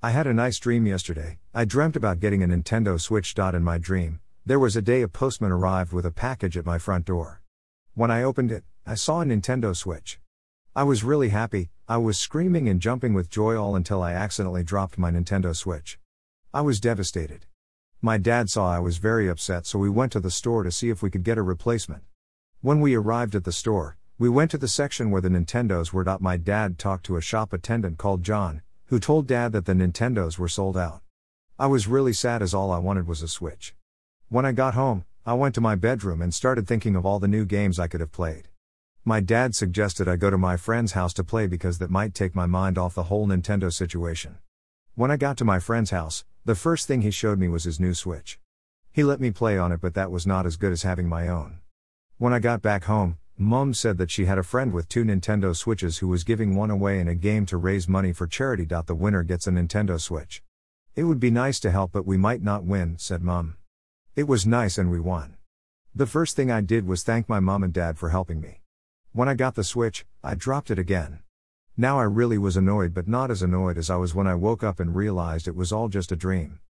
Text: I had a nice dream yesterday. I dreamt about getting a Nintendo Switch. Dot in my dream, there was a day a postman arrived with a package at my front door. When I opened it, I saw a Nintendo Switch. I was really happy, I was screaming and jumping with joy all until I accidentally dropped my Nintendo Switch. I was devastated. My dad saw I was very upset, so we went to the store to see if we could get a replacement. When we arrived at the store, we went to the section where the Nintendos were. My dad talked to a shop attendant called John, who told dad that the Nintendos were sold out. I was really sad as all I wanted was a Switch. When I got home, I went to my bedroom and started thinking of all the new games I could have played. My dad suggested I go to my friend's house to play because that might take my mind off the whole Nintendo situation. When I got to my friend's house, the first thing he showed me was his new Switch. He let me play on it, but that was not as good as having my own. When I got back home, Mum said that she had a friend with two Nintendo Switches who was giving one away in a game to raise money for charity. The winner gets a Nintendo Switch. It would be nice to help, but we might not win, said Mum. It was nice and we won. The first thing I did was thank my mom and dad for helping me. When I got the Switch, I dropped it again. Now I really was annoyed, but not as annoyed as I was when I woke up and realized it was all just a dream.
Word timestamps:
I 0.00 0.10
had 0.10 0.28
a 0.28 0.32
nice 0.32 0.60
dream 0.60 0.86
yesterday. 0.86 1.40
I 1.52 1.64
dreamt 1.64 1.96
about 1.96 2.20
getting 2.20 2.40
a 2.40 2.46
Nintendo 2.46 3.00
Switch. 3.00 3.34
Dot 3.34 3.56
in 3.56 3.64
my 3.64 3.78
dream, 3.78 4.20
there 4.46 4.60
was 4.60 4.76
a 4.76 4.80
day 4.80 5.02
a 5.02 5.08
postman 5.08 5.50
arrived 5.50 5.92
with 5.92 6.06
a 6.06 6.12
package 6.12 6.56
at 6.56 6.64
my 6.64 6.78
front 6.78 7.04
door. 7.04 7.42
When 7.94 8.08
I 8.08 8.22
opened 8.22 8.52
it, 8.52 8.62
I 8.86 8.94
saw 8.94 9.22
a 9.22 9.24
Nintendo 9.24 9.74
Switch. 9.74 10.20
I 10.76 10.84
was 10.84 11.02
really 11.02 11.30
happy, 11.30 11.70
I 11.88 11.96
was 11.96 12.16
screaming 12.16 12.68
and 12.68 12.80
jumping 12.80 13.12
with 13.12 13.28
joy 13.28 13.56
all 13.60 13.74
until 13.74 14.00
I 14.00 14.12
accidentally 14.12 14.62
dropped 14.62 14.98
my 14.98 15.10
Nintendo 15.10 15.54
Switch. 15.54 15.98
I 16.54 16.60
was 16.60 16.78
devastated. 16.78 17.46
My 18.00 18.18
dad 18.18 18.50
saw 18.50 18.70
I 18.70 18.78
was 18.78 18.98
very 18.98 19.26
upset, 19.26 19.66
so 19.66 19.80
we 19.80 19.90
went 19.90 20.12
to 20.12 20.20
the 20.20 20.30
store 20.30 20.62
to 20.62 20.70
see 20.70 20.90
if 20.90 21.02
we 21.02 21.10
could 21.10 21.24
get 21.24 21.38
a 21.38 21.42
replacement. 21.42 22.04
When 22.60 22.80
we 22.80 22.94
arrived 22.94 23.34
at 23.34 23.42
the 23.42 23.50
store, 23.50 23.96
we 24.16 24.28
went 24.28 24.52
to 24.52 24.58
the 24.58 24.68
section 24.68 25.10
where 25.10 25.20
the 25.20 25.28
Nintendos 25.28 25.92
were. 25.92 26.04
My 26.20 26.36
dad 26.36 26.78
talked 26.78 27.04
to 27.06 27.16
a 27.16 27.20
shop 27.20 27.52
attendant 27.52 27.98
called 27.98 28.22
John, 28.22 28.62
who 28.88 28.98
told 28.98 29.26
dad 29.26 29.52
that 29.52 29.66
the 29.66 29.74
Nintendos 29.74 30.38
were 30.38 30.48
sold 30.48 30.74
out. 30.74 31.02
I 31.58 31.66
was 31.66 31.86
really 31.86 32.14
sad 32.14 32.40
as 32.40 32.54
all 32.54 32.70
I 32.70 32.78
wanted 32.78 33.06
was 33.06 33.20
a 33.20 33.28
Switch. 33.28 33.74
When 34.30 34.46
I 34.46 34.52
got 34.52 34.72
home, 34.72 35.04
I 35.26 35.34
went 35.34 35.54
to 35.56 35.60
my 35.60 35.74
bedroom 35.74 36.22
and 36.22 36.32
started 36.32 36.66
thinking 36.66 36.96
of 36.96 37.04
all 37.04 37.18
the 37.18 37.28
new 37.28 37.44
games 37.44 37.78
I 37.78 37.86
could 37.86 38.00
have 38.00 38.12
played. 38.12 38.48
My 39.04 39.20
dad 39.20 39.54
suggested 39.54 40.08
I 40.08 40.16
go 40.16 40.30
to 40.30 40.38
my 40.38 40.56
friend's 40.56 40.92
house 40.92 41.12
to 41.14 41.24
play 41.24 41.46
because 41.46 41.78
that 41.78 41.90
might 41.90 42.14
take 42.14 42.34
my 42.34 42.46
mind 42.46 42.78
off 42.78 42.94
the 42.94 43.04
whole 43.04 43.26
Nintendo 43.26 43.70
situation. 43.70 44.38
When 44.94 45.10
I 45.10 45.18
got 45.18 45.36
to 45.38 45.44
my 45.44 45.58
friend's 45.58 45.90
house, 45.90 46.24
the 46.46 46.54
first 46.54 46.86
thing 46.86 47.02
he 47.02 47.10
showed 47.10 47.38
me 47.38 47.48
was 47.48 47.64
his 47.64 47.78
new 47.78 47.92
Switch. 47.92 48.38
He 48.90 49.04
let 49.04 49.20
me 49.20 49.30
play 49.30 49.58
on 49.58 49.70
it, 49.70 49.82
but 49.82 49.92
that 49.94 50.10
was 50.10 50.26
not 50.26 50.46
as 50.46 50.56
good 50.56 50.72
as 50.72 50.82
having 50.82 51.10
my 51.10 51.28
own. 51.28 51.58
When 52.16 52.32
I 52.32 52.38
got 52.38 52.62
back 52.62 52.84
home, 52.84 53.18
Mum 53.40 53.72
said 53.72 53.98
that 53.98 54.10
she 54.10 54.24
had 54.24 54.36
a 54.36 54.42
friend 54.42 54.72
with 54.72 54.88
two 54.88 55.04
Nintendo 55.04 55.54
Switches 55.54 55.98
who 55.98 56.08
was 56.08 56.24
giving 56.24 56.56
one 56.56 56.72
away 56.72 56.98
in 56.98 57.06
a 57.06 57.14
game 57.14 57.46
to 57.46 57.56
raise 57.56 57.88
money 57.88 58.12
for 58.12 58.26
charity. 58.26 58.64
The 58.64 58.96
winner 58.96 59.22
gets 59.22 59.46
a 59.46 59.52
Nintendo 59.52 60.00
Switch. 60.00 60.42
It 60.96 61.04
would 61.04 61.20
be 61.20 61.30
nice 61.30 61.60
to 61.60 61.70
help, 61.70 61.92
but 61.92 62.04
we 62.04 62.16
might 62.16 62.42
not 62.42 62.64
win, 62.64 62.96
said 62.98 63.22
Mum. 63.22 63.56
It 64.16 64.26
was 64.26 64.44
nice 64.44 64.76
and 64.76 64.90
we 64.90 64.98
won. 64.98 65.36
The 65.94 66.06
first 66.06 66.34
thing 66.34 66.50
I 66.50 66.60
did 66.60 66.88
was 66.88 67.04
thank 67.04 67.28
my 67.28 67.38
mom 67.38 67.62
and 67.62 67.72
dad 67.72 67.96
for 67.96 68.08
helping 68.08 68.40
me. 68.40 68.62
When 69.12 69.28
I 69.28 69.34
got 69.34 69.54
the 69.54 69.62
Switch, 69.62 70.04
I 70.24 70.34
dropped 70.34 70.72
it 70.72 70.78
again. 70.80 71.20
Now 71.76 72.00
I 72.00 72.04
really 72.04 72.38
was 72.38 72.56
annoyed, 72.56 72.92
but 72.92 73.06
not 73.06 73.30
as 73.30 73.40
annoyed 73.40 73.78
as 73.78 73.88
I 73.88 73.94
was 73.94 74.16
when 74.16 74.26
I 74.26 74.34
woke 74.34 74.64
up 74.64 74.80
and 74.80 74.96
realized 74.96 75.46
it 75.46 75.54
was 75.54 75.70
all 75.70 75.88
just 75.88 76.10
a 76.10 76.16
dream. 76.16 76.58